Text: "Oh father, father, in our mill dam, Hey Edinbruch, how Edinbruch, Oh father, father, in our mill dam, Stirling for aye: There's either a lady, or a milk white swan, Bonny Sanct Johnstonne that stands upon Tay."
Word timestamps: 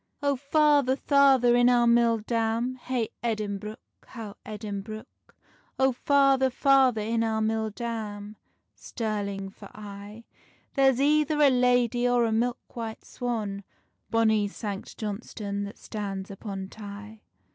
"Oh 0.23 0.35
father, 0.35 0.95
father, 0.95 1.55
in 1.55 1.69
our 1.69 1.85
mill 1.85 2.17
dam, 2.17 2.73
Hey 2.73 3.09
Edinbruch, 3.23 3.77
how 4.07 4.35
Edinbruch, 4.43 5.05
Oh 5.77 5.91
father, 5.91 6.49
father, 6.49 7.01
in 7.01 7.23
our 7.23 7.39
mill 7.39 7.69
dam, 7.69 8.35
Stirling 8.73 9.51
for 9.51 9.69
aye: 9.75 10.23
There's 10.73 10.99
either 10.99 11.39
a 11.39 11.51
lady, 11.51 12.09
or 12.09 12.25
a 12.25 12.31
milk 12.31 12.57
white 12.75 13.05
swan, 13.05 13.63
Bonny 14.09 14.47
Sanct 14.47 14.97
Johnstonne 14.97 15.65
that 15.65 15.77
stands 15.77 16.31
upon 16.31 16.69
Tay." 16.69 17.21